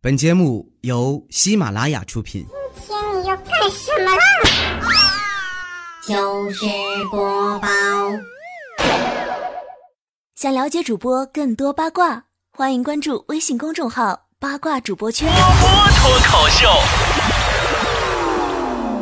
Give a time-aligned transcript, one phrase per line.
[0.00, 2.46] 本节目由喜马拉雅出品。
[2.86, 4.22] 今天你要干什么啦？
[6.06, 6.64] 就是
[7.10, 7.68] 播报。
[10.36, 15.28] 想了解主播更多八卦，欢迎关注微信公众号“八卦主播圈”。
[15.34, 16.68] 脱口秀，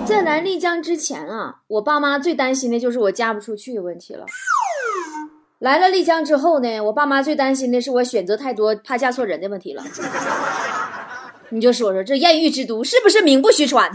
[0.06, 4.24] 在来丽江之前啊，我爸妈最担心的就是我嫁不出去的问题了。
[5.58, 9.84] 来了丽江之后呢，我爸妈最担心的是我选择太多，怕嫁错人的问题了。
[11.50, 13.90] 你就说说这艳遇之都是不是名不虚传？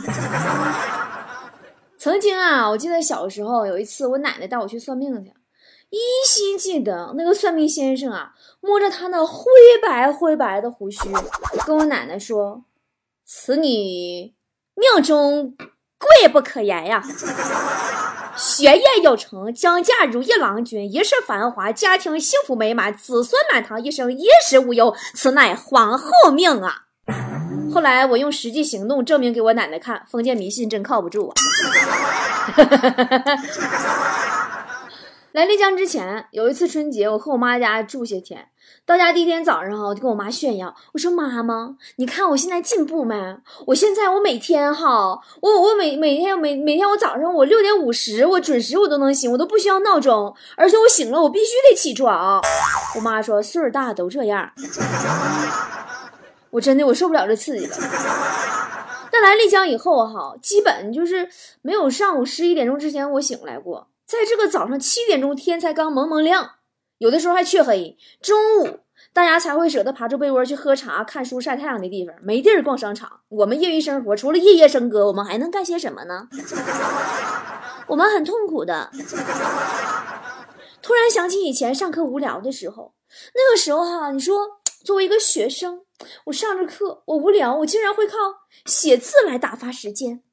[1.98, 5.32] 曾经啊，我记得小时候有一次，我奶奶带我去算命去，
[5.92, 9.44] 依稀记得那个算命先生啊，摸着他那灰
[9.84, 11.00] 白灰白的胡须，
[11.66, 12.64] 跟我奶奶说
[13.24, 14.34] ：“此女
[14.74, 15.56] 命中
[16.00, 17.04] 贵不可言呀，
[18.36, 26.86] 学业有成，将嫁如意郎君，一世繁华，家庭幸福美满，子孙满堂，一生衣食无忧，此乃皇后命啊！”
[27.72, 31.34] 后来我用实际行动证明给我奶奶看，封建迷信真靠不住啊！
[35.32, 38.50] 来丽江之前有一次春节，我和我妈家住些天。
[38.86, 43.38] 到家第一天早上哈，我就跟我妈炫耀，我说：“妈妈，你看我现在进步没？
[43.68, 52.42] 我现在我每天哈，我我每每天每每天我早上我六点五十我准时我都能醒，我都不需要闹钟，而且我醒了我必须得起床。”
[52.96, 54.52] 我妈说：“岁数大都这样。”
[56.52, 57.76] 我真的我受不了这刺激了。
[59.12, 61.28] 但来丽江以后哈，基本就是
[61.62, 63.90] 没有上午十一点钟之前我醒来过。
[64.06, 66.52] 在这个早上七点钟，天才刚蒙蒙亮，
[66.98, 67.98] 有的时候还黢黑。
[68.22, 68.80] 中午
[69.14, 73.22] 大家才会舍得爬出被窝去喝茶、看书、晒太阳的地方，没地儿逛商场。
[73.30, 76.28] 我们业余生活除了夜夜笙歌，我们还能干些什么呢？
[77.88, 78.92] 我们很痛苦的。
[80.82, 82.94] 突然想起以前上课无聊的时候，
[83.36, 85.82] 那个时候哈，你说作为一个学生，
[86.26, 88.18] 我上着课，我无聊，我竟然会靠
[88.66, 90.24] 写字来打发时间。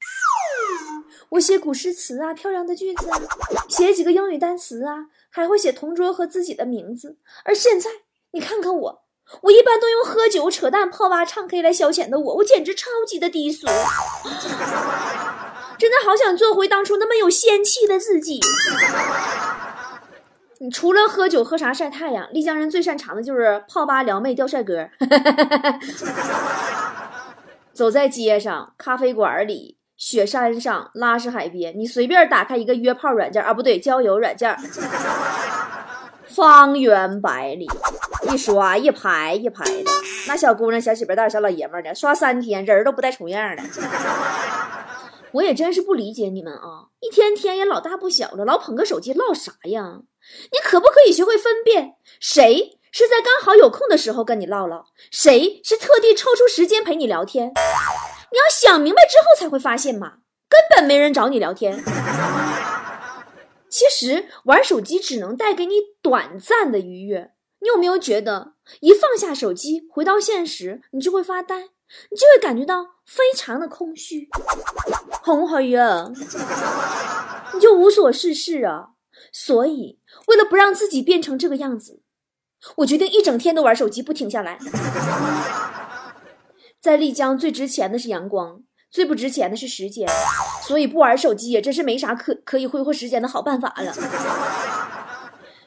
[1.29, 3.21] 我写古诗词啊，漂亮的句子啊，
[3.69, 7.17] 写几个英语单词啊，还会写同桌和自己的名字。
[7.45, 7.89] 而现在，
[8.31, 9.03] 你看看我，
[9.43, 13.67] 我一般都用喝酒、扯淡、泡吧、唱 K 来消遣的我，我简直超级的低俗。
[15.77, 18.41] 真的好想做回当初那么有仙气的自己。
[20.59, 24.87] 你除了喝酒、喝茶、晒太阳，丽江人最擅长的就是泡吧、撩妹、钓帅哥。
[27.73, 29.79] 走在街上、咖啡馆里。
[29.99, 34.55] 雪山上、拉市海边，你随便打开一个约炮软件啊，不对，交友软件，
[36.25, 37.67] 方圆百里，
[38.31, 39.91] 一刷一排一排的，
[40.29, 43.63] 那小姑娘、小媳妇蛋、小老爷们儿的，刷三天人都不带重样的。
[45.33, 50.01] 我也真是不理解你们啊，一天天也老大不小了，老捧个手机唠啥呀？
[50.51, 57.47] 你可不可以学会分辨，谁是在刚好有空的时候跟你唠唠，谁是特地抽出时间陪你聊天？
[57.47, 60.17] 你要想明白之后才会发现嘛，
[60.49, 61.83] 根本没人找你聊天。
[63.69, 67.33] 其实玩手机只能带给你短暂的愉悦。
[67.61, 74.29] 你有没有觉得，一放下手机，回到现实，你就会发呆，你就会感觉到非常的空虚、
[75.29, 76.09] 红黑呀，
[77.53, 78.93] 你就无所事事啊。
[79.31, 82.01] 所以，为了不让自己变成这个样子，
[82.77, 84.57] 我决定一整天都玩手机，不停下来。
[86.81, 90.09] 在丽江最值钱的是阳光，最不值钱的是时间，
[90.63, 93.93] 所以不玩手机也真是没啥可可以挥霍时间的好办法了。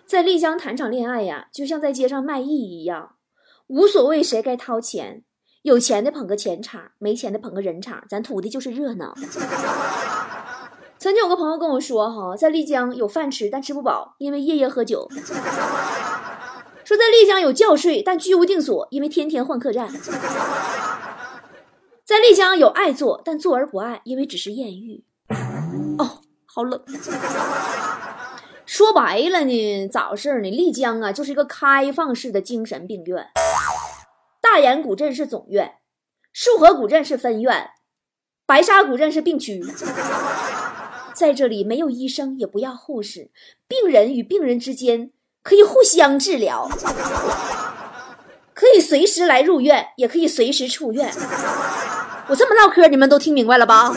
[0.05, 3.15] 在丽江谈场恋爱呀，就像在街上卖艺一样，
[3.69, 5.23] 无所谓谁该掏钱，
[5.63, 9.15] 有钱的捧个钱场，没钱的捧个人场，咱图的就是热闹。
[10.99, 15.09] 曾经有个朋友跟我说，哈，在丽江有饭吃，但吃不饱，因为夜夜喝酒。
[16.85, 19.89] 说在丽江有觉睡，但居无定所，因为天天换客栈。
[22.05, 25.05] 在丽江有爱做，但做而不爱，因为只是艳遇。
[25.99, 26.83] 哦，好冷。
[28.67, 30.51] 说白了呢，咋回事呢？
[30.51, 33.29] 丽江啊，就是一个开放式的精神病院。
[34.55, 35.77] 大研古镇是总院，
[36.31, 37.71] 束河古镇是分院，
[38.45, 39.65] 白沙古镇是病区。
[41.15, 43.31] 在这里没有医生，也不要护士，
[43.67, 45.11] 病人与病人之间
[45.43, 46.69] 可以互相治疗，
[48.53, 51.11] 可以随时来入院，也可以随时出院。
[52.29, 53.97] 我这么唠嗑，你们都听明白了吧？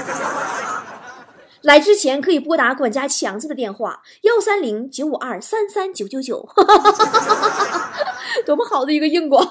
[1.64, 6.48] 来之前可以拨打管家强子的电话：幺三零九五二三三九九九。
[8.46, 9.48] 多么好的一个硬广！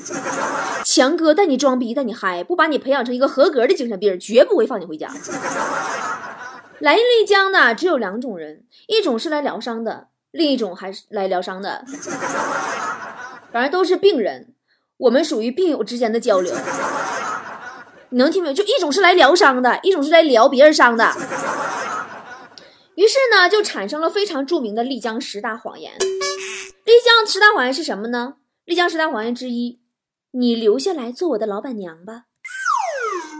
[0.84, 5.08] 强哥带你装逼，带你嗨，不把你培养成一个合格的精神病，绝不会放你回家。
[6.80, 11.84] 来丽江的只有两种人，一种是来疗伤的，另一种还是来疗伤的。
[13.52, 14.54] 反正都是病人。
[14.96, 16.54] 我们属于病友之间的交流。
[18.10, 18.54] 你能听明白？
[18.54, 21.14] 就一种是来疗伤的，一种是来聊别人伤的。
[22.96, 25.92] 于是呢，就产生了非常著名的丽江十大谎言。
[27.30, 28.38] 十大谎言是什么呢？
[28.64, 29.80] 丽江十大谎言之一：
[30.32, 32.24] 你留下来做我的老板娘吧。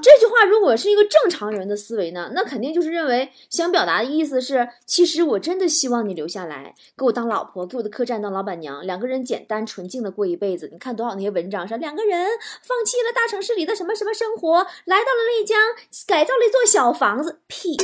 [0.02, 10.68] 这句话如果是一个正常人的思维呢，那肯定就是认为想表达的意思是，其实我真的希望你留下来给我当老婆，给我的客栈当老板娘，两个人简单纯净的过一辈子。
[10.72, 12.26] 你看多少那些文章说两个人
[12.62, 15.58] 放弃了大城市里的什么什么生活，来到了丽江，
[16.06, 17.76] 改造了一座小房子，屁。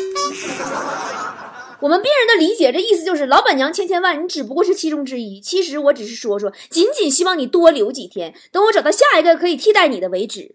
[1.81, 5.39] 我们病人的理解，这意思就是老板娘千千万，你只不过是其中之一。
[5.41, 10.55] 其实我只是说说，仅仅希望你多留几天，等我找到下一个可以替代你的为止。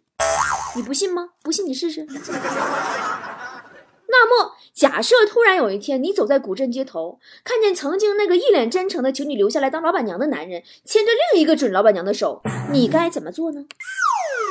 [0.75, 1.29] 你不信吗？
[1.44, 2.06] 不信你试试。
[4.07, 12.41] 那么，假设突然有一天你走在古镇街头，看见曾经那个一脸真诚的求你留下来当老板娘的男人，牵着另一个准老板娘的手，
[12.71, 13.65] 你该怎么做呢？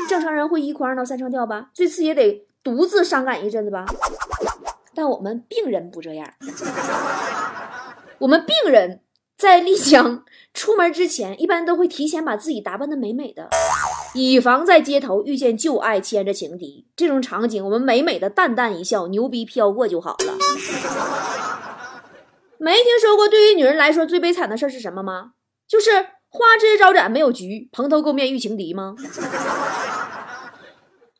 [0.08, 3.84] 正常人会一哭二闹三上吊吧，最次也得独自伤感一阵子吧。
[4.94, 6.32] 但我们病人不这样，
[8.18, 9.02] 我们病人
[9.36, 13.48] 在丽江出门之前，一般都会提前把自己打扮的美美的，
[14.14, 16.86] 以防在街头遇见旧爱牵着情敌。
[16.96, 20.34] 这种场景，我们美美的淡淡一笑，牛逼飘过就好了。
[22.58, 25.32] 没听说过对于女人来说最悲惨的事是什么吗？
[25.66, 25.90] 就是
[26.28, 28.94] 花枝招展没有局，蓬头垢面遇情敌吗？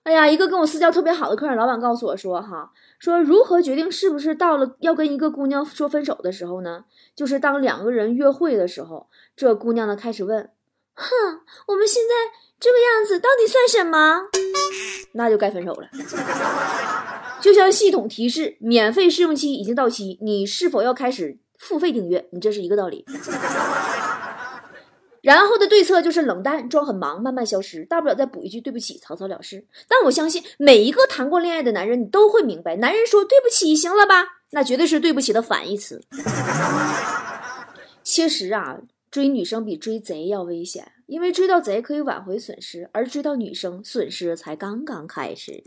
[0.03, 6.85] 哎呀，一个跟我私交特别好的客人老板告诉我说，哈，说如何决定是不是到了要跟一个姑娘说分手的时候呢？
[7.15, 10.51] 就是当两个人约会的时候，这姑娘呢开始问，
[11.00, 12.14] 哼，我们现在
[12.61, 14.25] 这个样子到底算什么？
[15.14, 15.88] 那就该分手了。
[17.41, 22.29] 就像系统提示免费试用期已经到期，你是否要开始付费订阅？
[22.32, 23.05] 你这是一个道理。
[25.23, 29.67] 然后的对策就是冷淡，装很忙，慢慢消失，大不了再补一句对不起，草草了事。
[29.88, 34.26] 但我相信每一个谈过恋爱的男人，你都会明白，男人说对不起，行了吧？
[34.52, 36.02] 那绝对是对不起的反义词。
[38.02, 38.79] 其实啊，
[39.11, 45.65] 追女生比追贼要危险，因为追到贼可以挽回损失，而追到女生损失才刚刚开始。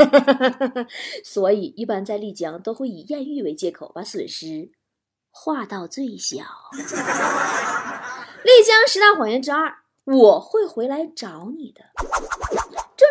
[1.24, 4.70] 所以，一般在丽江都会以艳遇为借口，把损失。
[5.30, 6.42] 化到最小。
[8.42, 9.72] 丽江十大谎言之二：
[10.04, 11.84] 我会回来找你的。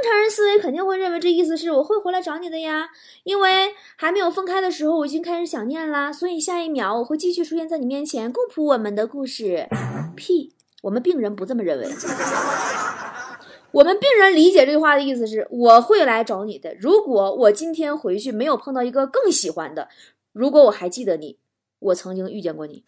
[0.02, 2.90] 正常人思维肯定会认为这意思是我会回来找你的呀，
[3.24, 9.68] 因为还没有分开的时候我已经开始想念啦，所以下一秒我会继续出现在你面前，共谱我们的故事。
[10.16, 10.54] 屁，
[10.84, 11.88] 我们病人不这么认为。
[13.72, 16.74] 我们病人理解这句话的意思是我会来找你的。
[16.80, 19.90] 如果我今天回去没有碰到一个更喜欢的，
[20.32, 21.38] 如果我还记得你。
[21.82, 22.84] 我曾经遇见过你，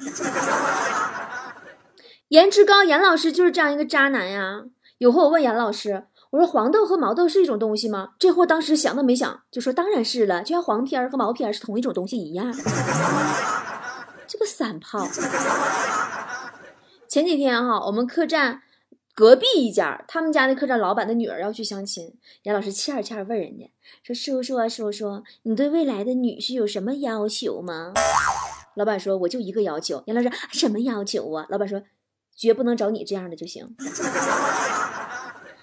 [2.27, 4.65] 颜值高，严老师就是这样一个渣男呀。
[4.97, 8.11] 有回我问严老师，我说黄豆和毛豆是一种东西吗？
[8.17, 12.51] 这货当时想都没想就说当然是了，就像黄片儿和毛片儿是同一种东西一样。
[14.25, 15.05] 这个散炮。
[17.09, 18.61] 前几天哈，我们客栈
[19.13, 22.13] 隔壁一家，他们家那客栈老板的女儿要去相亲，
[22.43, 23.69] 严老师欠欠问人家
[24.01, 27.91] 说：“叔叔啊，叔叔，你对未来的女婿有什么要求吗？”
[28.75, 31.45] 老板说：“我就一个要求。”杨老师什么要求啊？
[31.49, 31.81] 老板说
[32.33, 33.75] ：“绝不能找你这样的就行。”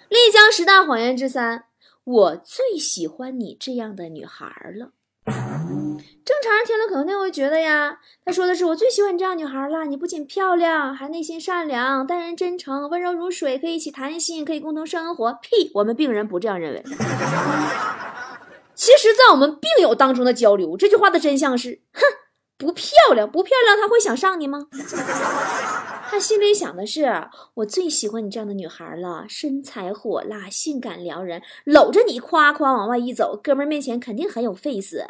[0.09, 1.65] 丽江十大谎言之三：
[2.05, 4.93] 我最喜欢你这样的女孩了。
[5.27, 9.85] 正常人听了肯定会觉得呀，他说的是我最喜欢你这样女孩了。
[9.85, 15.33] 你不仅漂亮，还内心善良，待人真诚，温柔如水，可以一起谈心，可以共同生活。
[15.43, 16.83] 屁，我们病人不这样认为。
[18.75, 22.01] 其实，在我们病友当中的交流，这句话的真相是：哼。
[22.57, 24.67] 不漂亮，不漂亮，他会想上你吗？
[26.11, 35.07] 他心里想的是，我最喜欢你这样的女孩了，身材火辣，性感撩人，搂着你夸夸往外一走，哥们面前肯定很有 face。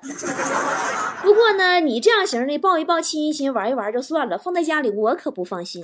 [1.23, 5.83] 不过呢，你这样型的抱一抱，亲一亲，玩一玩就算了，放在家里我可不放心。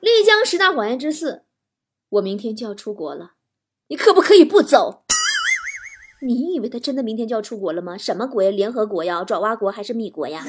[0.00, 1.44] 丽江十大谎言之四，
[2.08, 3.34] 我明天就要出国了，
[3.88, 5.04] 你可不可以不走？
[6.22, 7.96] 你以为他真的明天就要出国了吗？
[7.96, 8.50] 什么国呀？
[8.50, 9.24] 联合国呀？
[9.24, 10.44] 爪哇国还是米国呀？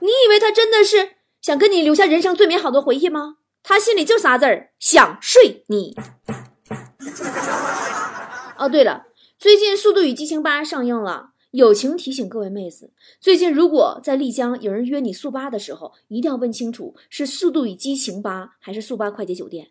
[0.00, 3.36] 你以为他真的是想跟你留下人生最美好的回忆吗？
[3.62, 5.96] 他心里就仨字儿：想睡你。
[8.56, 9.06] 哦，对了，
[9.38, 19.68] 最近《速度与激情八》上映了，友情提醒各位妹子，最近如果在丽江有人约你速八的时候，一定要问清楚是《速度与激情八》还是速八快捷酒店，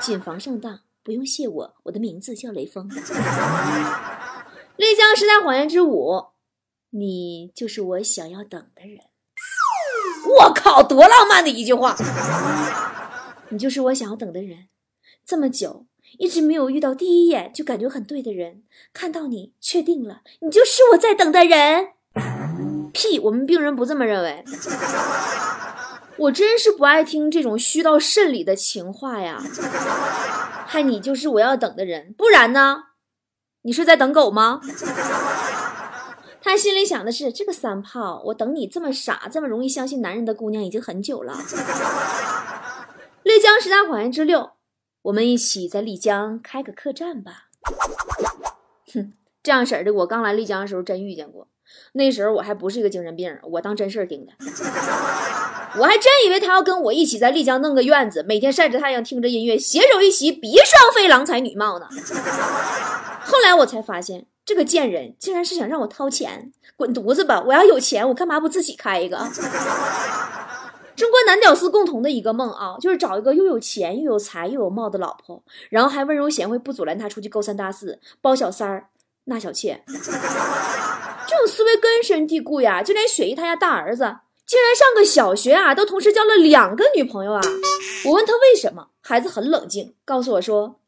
[0.00, 0.80] 谨防上当。
[1.02, 2.86] 不用谢我，我的名字叫雷锋。
[4.76, 6.24] 丽江十大谎言之五，
[6.90, 8.98] 你就是我想要等的人。
[10.38, 11.96] 我靠，多浪漫的一句话！
[13.48, 14.68] 你就是我想要等的人，
[15.24, 15.86] 这么久
[16.18, 21.88] 一直没有遇到第一眼就感觉很对的人，看到你确定了，你就是我在等的人。
[22.92, 24.44] 屁，我们病人不这么认为。
[26.16, 29.42] 我真是不爱听这种虚到肾里的情话呀！
[30.66, 32.84] 嗨，你就是我要等的人，不然呢？
[33.62, 34.60] 你是在等狗吗？
[36.42, 41.34] 他心里想的是：这个三炮，我等你这么傻、这么容易相信男人的姑娘已经很久了。
[43.22, 44.52] 丽江十大谎言之六，
[45.02, 47.48] 我们一起在丽江开个客栈吧。
[48.94, 51.48] 哼，这样式儿的，我刚来丽江的时候真遇见过。
[51.92, 54.32] 那时候我还不是一个精神病，我当真事儿听的。
[55.78, 61.86] 我还真以为他要跟我一起在丽江弄个院子，每天晒着太阳，听着音乐，携手一起比双飞郎才女貌呢。
[63.22, 67.40] 后来我才发现，这个贱人竟然是想让我掏钱，滚犊子吧！
[67.46, 69.16] 我要有钱，我干嘛不自己开一个？
[70.96, 78.88] 中国男屌丝共同的一个梦啊，就是找一个又有钱又有才又有貌的老婆，然后还温柔贤惠，不阻拦他出去勾三搭四、包小三儿、
[79.26, 79.84] 纳小妾。
[79.86, 84.16] 这种思维根深蒂固呀，就连雪姨她家大儿子。
[84.44, 87.40] 竟然上个小学啊，都同时交了两个女朋友啊！
[88.04, 90.79] 我问他为什么，孩子很冷静，告诉我说，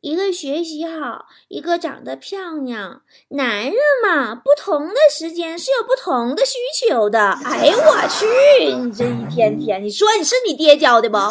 [0.00, 3.02] 一个学习好，一个长得漂亮。
[3.30, 7.32] 男人嘛，不同的时间是有不同的需求的。
[7.44, 8.26] 哎呦我去，
[8.74, 11.16] 你这一天天，你说你是你爹教的不？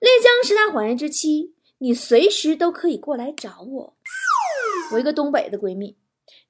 [0.00, 3.94] 丽江十大谎言之七，你随时都可以过来找我。
[4.92, 5.98] 我一个东北的闺蜜，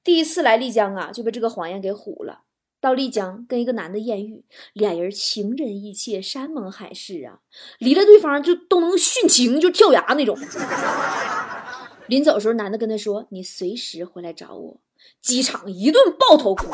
[0.01, 2.44] 第一次来丽江啊，就被这个谎言给唬了。
[2.85, 7.39] 到丽江跟一个男的艳遇，俩人情真意切，山盟海誓啊，
[7.79, 10.37] 离了对方就都能殉情，就跳崖那种。
[12.05, 14.77] 临走的时候，男的跟他说：“你随时回来找我。”
[15.19, 16.67] 机场一顿抱头哭，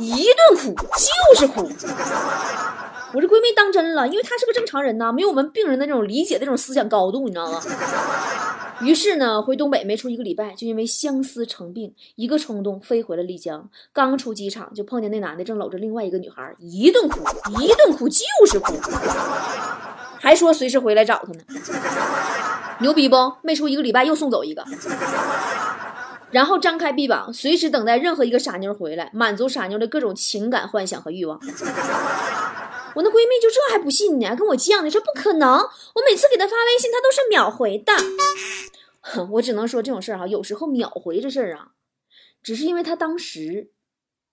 [0.00, 1.60] 一顿哭就是哭。
[3.12, 7.60] 我这闺蜜当真了，因为她是个正常人呐，没有我们病人的那种理解那种思想高度，你知道吗？
[8.82, 13.68] 于是呢，回东北没出一个礼拜，就因为相思成病，一个冲动飞回了丽江。
[13.92, 17.20] 刚出机场，就碰见那男的正搂着另外一个女孩，一顿哭，
[17.60, 18.72] 一顿哭，就是哭，
[20.18, 21.40] 还说随时回来找他呢。
[22.80, 23.16] 牛逼不？
[23.42, 24.64] 没出一个礼拜又送走一个，
[26.30, 31.38] 然后张开臂膀，随时等待任何一个傻妞回来，满足傻妞的各种情感幻想和欲望。
[32.94, 35.58] 我那闺蜜就这还不信呢，跟我犟呢，说不可能。
[35.58, 37.92] 我每次给她发微信，她都是秒回的。
[39.32, 41.72] 我只能说这种事儿哈，有时候秒回这事儿啊，
[42.42, 43.70] 只是因为她当时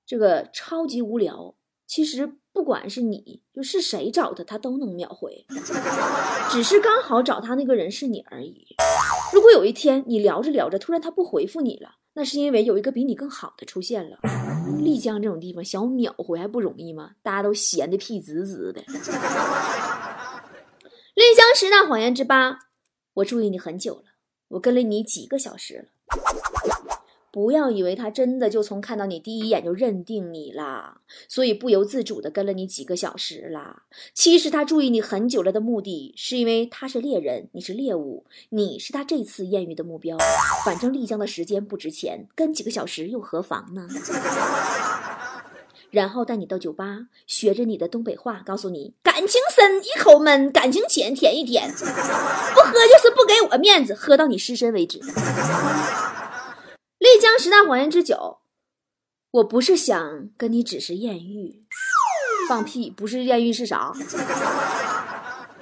[0.05, 1.55] 这个超级无聊。
[1.85, 5.45] 其实不管是你，就是谁找她，她都能秒回，
[6.51, 8.75] 只是刚好找她那个人是你而已。
[9.31, 14.17] 如果有一天你聊着聊着，突然她不回复你了，那是因为有一个比你更好的出现了。
[14.79, 17.11] 丽江这种地方，想秒回还不容易吗？
[17.21, 18.81] 大家都闲的屁滋滋的。
[21.13, 22.57] 丽江十大谎言之八，
[23.13, 24.05] 我注意你很久了。
[24.47, 25.89] 我跟了你几个小时了，
[27.37, 33.83] 不要以为他真的就从看到你第一眼就认定你啦，所以不由自主的跟了你几个小时啦。
[34.11, 40.17] 其实他注意你很久了的目的，是因为他是猎人，你是猎物，你是他这次艳遇的目标。
[40.65, 43.87] 反正丽江的时间不值钱，跟几个小时又何妨呢？
[45.91, 54.99] 然后带你到酒吧，学着你的东北话，告诉你感情深一口闷，感情浅舔一舔， 不喝就是不给我面子，喝到你失身为止。
[57.17, 58.37] 丽江十大谎言之九，
[59.31, 61.63] 我不是想跟你只是艳遇，
[62.47, 63.91] 放屁，不是艳遇是啥？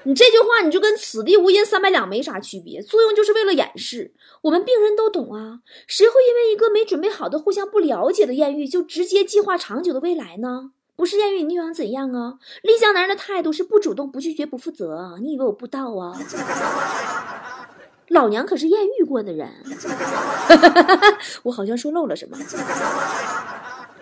[0.04, 4.14] 你这句话，你就跟此地无银三百两没啥区别，作用就是为了掩饰。
[4.42, 10.72] 我们病人都懂啊，谁会因为一个没准备好的、互相不了解的艳遇，就直接计划长久的未来呢？
[10.98, 12.34] 不是艳遇，你又想怎样啊？
[12.64, 15.18] 丽江男人的态度是不主动、不拒绝、不负责。
[15.22, 16.20] 你以为我不知道啊？
[18.16, 19.52] 老娘可是艳遇过的人，
[21.44, 22.38] 我好像说漏了什么。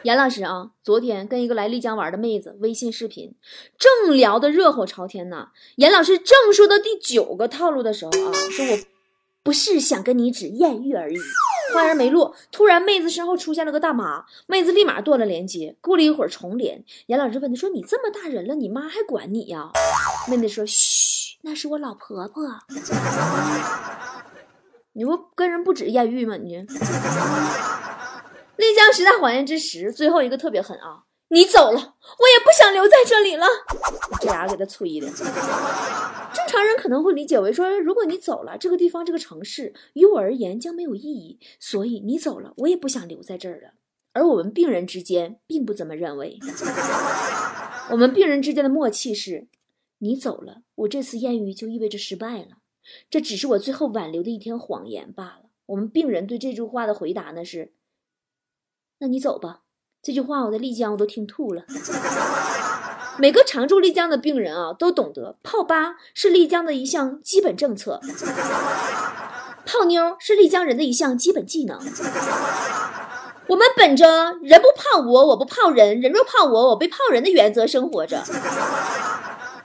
[0.03, 3.35] 严老师啊，昨天跟一个来丽江玩的妹子微信视频，
[3.79, 5.47] 正聊得热火朝天呢。
[5.77, 8.77] 严老师正说到第九个套路的时候啊，说我
[9.41, 11.17] 不是想跟你只艳遇而已。
[11.73, 15.75] 话音没落，突然妹子身后出现了个大妈，妹子立马断了连接。
[15.81, 19.71] 过了一会儿重连，严老师问她说：“你这么大人了，你妈还管你呀？”
[20.29, 22.43] 妹子说：“嘘，那是我老婆婆。
[24.93, 26.37] 你不跟人不止艳遇吗？
[26.37, 26.65] 你。”
[28.57, 31.03] 丽江十大谎言之十，最后一个特别狠啊！
[31.29, 33.45] 你走了，我也不想留在这里了。
[34.21, 35.07] 这俩给他催的。
[35.07, 43.71] 正常人可能会理解为说，如果你走了，这个地方这个城市于我而言将没有意义，所以你走了，我也不想留在这儿了。
[44.13, 46.37] 而我们病人之间并不这么认为。
[47.89, 49.47] 我们病人之间的默契是：
[49.97, 52.59] 你走了，我这次艳遇就意味着失败了，
[53.09, 55.49] 这只是我最后挽留的一天谎言罢了。
[55.67, 57.73] 我们病人对这句话的回答呢是：
[58.99, 59.61] 那你走吧。
[60.01, 61.63] 这句话我在丽江我都听吐了。
[63.19, 68.01] 每个常驻丽江的病人啊，都懂得泡吧是丽江的一项基本政策，
[69.65, 71.79] 泡妞是丽江人的一项基本技能。
[73.47, 78.23] 我们本着人不泡我，我不泡人，人若泡我，我被泡人的原则生活着。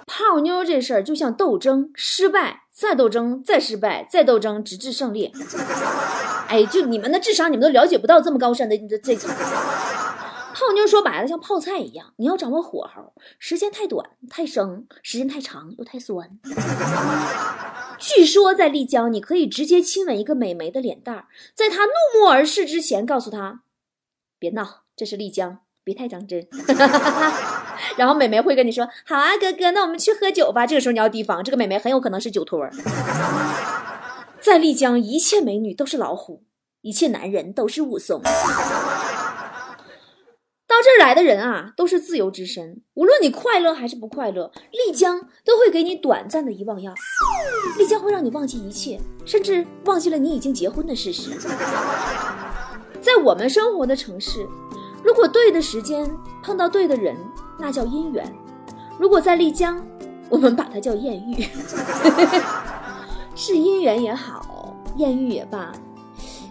[0.07, 5.33] 泡妞这事儿就像斗争，失败再斗争，再失败再斗争，直至胜利。
[6.47, 9.29] 哎，就你们的智商，你们都了解不到这么高深的这这层。
[10.55, 16.39] 泡妞说白了像泡菜一样，你要掌握火候，时间太短太生，时间太长又太酸。
[17.99, 23.63] 据说在丽江，你可以直接亲吻一个美眉的脸蛋儿，在她怒目而视之前，告诉她
[24.39, 26.47] ：“别闹，这是丽江，别太当真。”
[27.97, 32.69] 然后美眉会跟你说：“好啊，哥哥，那我们去喝酒吧。”这个时候你要提防，这个美眉很有可能是酒托。
[34.41, 36.45] 在丽江，一切美女都是老虎，
[36.83, 38.23] 一切男人都是武松。
[40.67, 42.83] 到这儿来的人啊，都是自由之身。
[42.95, 46.93] 无论你快乐还是不快乐，丽江都会给你短暂的遗忘药。
[47.79, 51.31] 丽江会让你忘记一切，甚至忘记了你已经结婚的事实。
[53.01, 54.47] 在我们生活的城市，
[55.03, 56.11] 如果对的时间
[56.43, 57.17] 碰到对的人，
[57.59, 58.25] 那叫姻缘；
[58.99, 59.81] 如果在丽江，
[60.29, 61.47] 我们把它叫艳遇。
[63.35, 65.73] 是姻缘也好，艳遇也罢，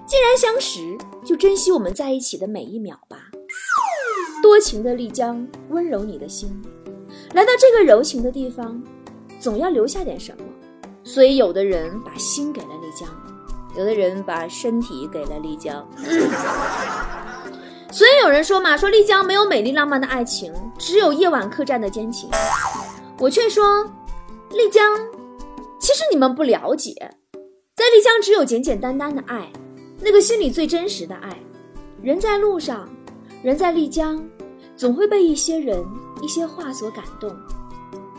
[0.06, 3.18] 既然相识，就珍惜我们在一起的每一秒吧。
[4.42, 6.50] 多情的丽江，温柔你的心。
[7.34, 8.82] 来到这个柔情的地方，
[9.40, 10.44] 总要留下点什么。
[11.04, 13.10] 所以，有的人把心给了丽江，
[13.78, 15.86] 有的人把身体给了丽江。
[17.92, 22.30] 所以有人说嘛，说丽江没有美丽浪漫的爱情，只有夜晚客栈的奸情。
[23.20, 23.84] 我却说，
[24.52, 24.96] 丽江，
[25.80, 26.94] 其实你们不了解，
[27.76, 29.52] 在丽江只有简简单单的爱，
[30.00, 31.36] 那个心里最真实的爱。
[32.02, 32.88] 人在路上。
[33.44, 34.22] 人在丽江，
[34.76, 35.86] 总会被一些人、
[36.24, 37.32] 一些话所感动。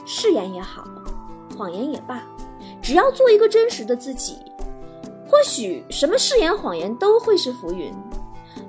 [0.07, 0.85] 誓言也好，
[1.57, 2.23] 谎言也罢，
[2.81, 4.37] 只要做一个真实的自己，
[5.29, 7.93] 或许什么誓言、谎言都会是浮云。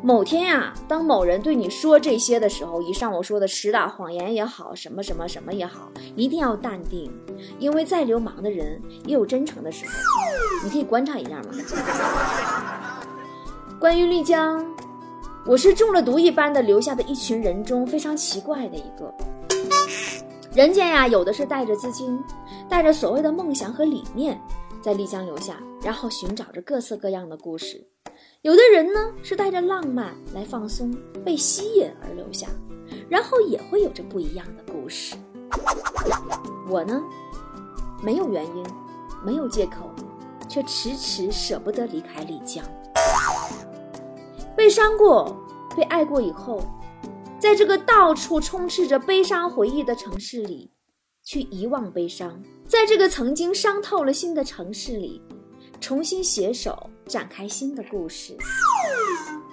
[0.02, 7.12] 某天呀，当某人对你说这些的时候，以上我说的十大谎言也好，什么什么什么也好，一定要淡定，
[7.60, 9.92] 因为再流氓的人也有真诚的时候。
[10.64, 11.50] 你可以观察一下吗？
[13.80, 14.66] 关于丽江。
[15.46, 19.14] 我是中了毒一般的留下的一群人中非常奇怪的一个。
[20.54, 22.18] 人间呀，有的是带着资金，
[22.70, 24.40] 带着所谓的梦想和理念，
[24.82, 27.78] 在丽江留下，然后寻找着各色各样的故事；
[28.42, 32.48] 有的人呢，是带着浪漫来放松，被吸引而留下，
[33.10, 35.16] 然后也会有着不一样的故事。
[36.70, 37.04] 我呢，
[38.02, 38.66] 没有原因，
[39.26, 39.92] 没有借口，
[40.48, 42.64] 却迟迟舍不得离开丽江。
[44.56, 45.36] 被伤过，
[45.76, 46.62] 被爱过以后，
[47.40, 50.72] 在这个到处充斥着悲伤回忆的城市里，
[51.24, 52.32] 去遗忘悲伤；
[52.66, 55.22] 在这个曾经伤透了心的城市里，
[55.82, 58.38] 重新携手展开新的故事。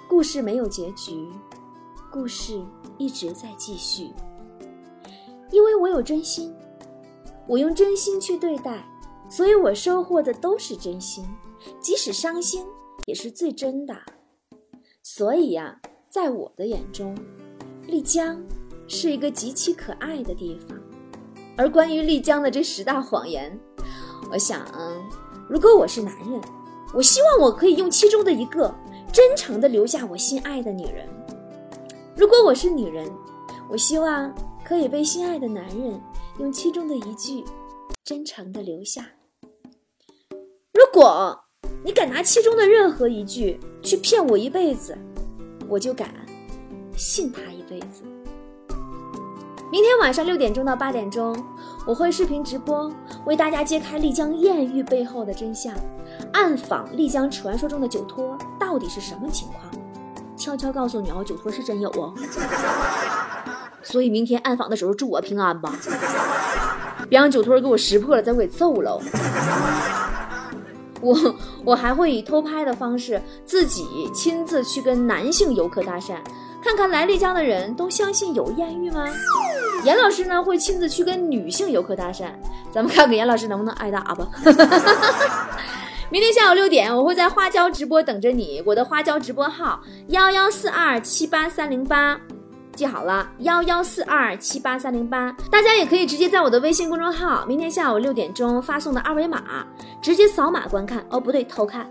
[0.07, 1.27] 故事没有结局，
[2.11, 2.63] 故事
[2.99, 4.11] 一直在继续。
[5.51, 6.53] 因为我有真心，
[7.47, 8.87] 我用真心去对待，
[9.27, 11.25] 所以我收获的都是真心，
[11.81, 12.63] 即使伤心
[13.07, 13.95] 也是最真的。
[15.01, 17.17] 所以呀，在我的眼中，
[17.87, 18.39] 丽江
[18.87, 20.77] 是一个极其可爱的地方。
[21.57, 23.59] 而关于丽江的这十大谎言，
[24.31, 24.63] 我想，
[25.49, 26.39] 如果我是男人，
[26.93, 28.73] 我希望我可以用其中的一个
[29.11, 31.05] 真诚的留下我心爱的女人；
[32.15, 33.11] 如果我是女人，
[33.69, 36.01] 我希望可以被心爱的男人
[36.39, 37.43] 用其中的一句
[38.03, 39.05] 真诚的留下。
[40.73, 41.37] 如果
[41.83, 44.97] 你敢拿其中的任何一句去骗我一辈子，
[45.67, 46.13] 我就敢
[46.95, 48.03] 信他一辈子。
[49.69, 51.35] 明天晚上六点钟到八点钟，
[51.85, 52.89] 我会视频直播，
[53.25, 55.73] 为大家揭开丽江艳遇背后的真相，
[56.31, 59.69] 暗访丽江传说中的酒托到底是什么情况。
[60.37, 62.13] 悄悄告诉你哦，酒托是真有哦。
[63.83, 65.75] 所以明天暗访的时候，祝我平安吧，
[67.09, 69.01] 别让酒托给我识破了，再给我揍了。
[71.01, 76.15] 我我还会以偷拍的方式，自己亲自去跟男性游客搭讪，
[76.61, 79.05] 看看来丽江的人都相信有艳遇吗？
[79.87, 82.25] 严老师呢会亲自去跟女性游客搭讪，
[82.73, 84.27] 咱们看看严老师能不能挨打吧。
[86.11, 92.19] 明天下午六点，我会在花椒直播等着你，我的花椒直播号幺幺四二七八三零八。
[92.75, 95.33] 记好了，幺幺四二七八三零八。
[95.49, 99.41] 大家也可以直接在我的微信公众号，明天下午六点钟发送的二维码，
[100.01, 101.01] 直接扫码观看。
[101.09, 101.87] 哦，不对，偷看，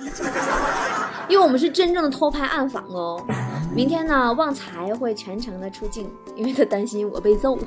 [1.29, 3.25] 因为我们是真正的偷拍暗访哦。
[3.77, 7.59] 明天呢，旺财会全程的出镜，因为他担心我被揍。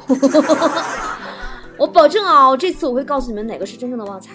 [1.78, 4.32] 我保证啊，这次我会告诉你们哪个是真正的旺财，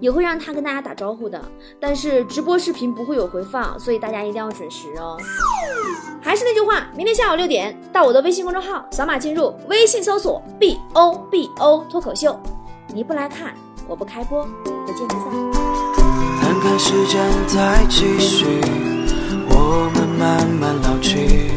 [0.00, 1.42] 也会让他跟大家打招呼的。
[1.80, 5.16] 但是直播视频不会有回放，所以大家一定要准时哦。
[6.20, 12.38] 还是那句话，明天下午六点到我的微信公众号扫码进入，微信搜索 B O B O 脱口秀。
[12.88, 13.54] 你不来看，
[13.88, 14.46] 我不开播，
[14.86, 15.30] 不见不散。
[16.42, 18.44] 看看时间在继续，
[19.66, 21.48] 我们慢慢老去。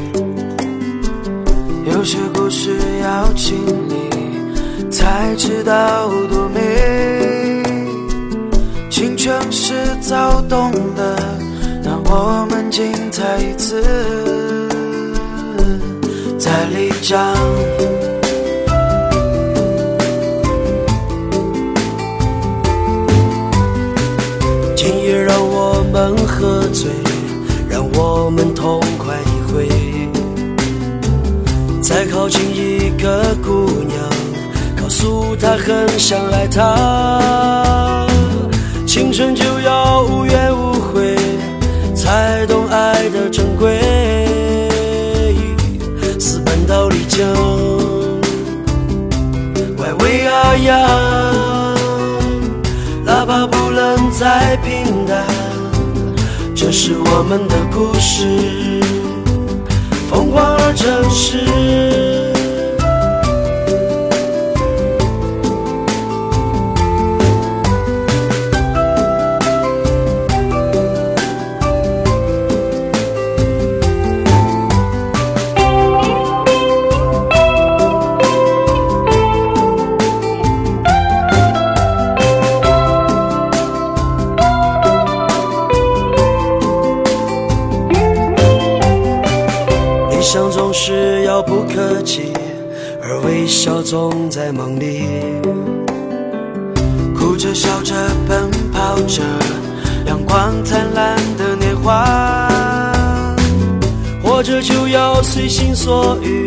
[1.92, 3.58] 有些故事要经
[3.90, 7.64] 历，才知道多美。
[8.90, 11.18] 青春是躁动的，
[11.84, 13.84] 让我们精彩一次。
[16.40, 17.36] 在丽江。
[24.78, 26.90] 今夜让我们喝醉，
[33.08, 33.98] 个姑娘，
[34.76, 38.06] 告诉她很想爱她。
[38.86, 41.16] 青春就要无怨无悔，
[41.96, 43.80] 才懂爱的珍贵。
[46.20, 47.26] 私奔到丽江，
[49.78, 50.90] 喂喂呀呀。
[53.06, 55.24] 哪怕不能再平淡，
[56.54, 58.82] 这是我们的故事，
[60.10, 62.27] 疯狂而真实。
[91.38, 92.34] 遥不可及，
[93.00, 95.04] 而微笑总在梦里。
[97.16, 97.94] 哭着笑着
[98.28, 99.22] 奔跑着，
[100.08, 102.88] 阳光灿烂的年华。
[104.24, 106.44] 活着就要随心所欲，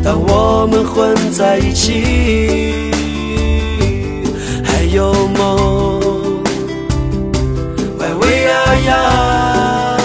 [0.00, 2.92] 当我们混在一起，
[4.62, 6.40] 还有梦，
[7.98, 9.96] 喂喂呀呀，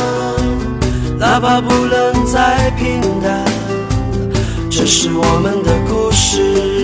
[1.20, 2.65] 哪怕不能再，
[4.78, 6.75] 这是我们的故事，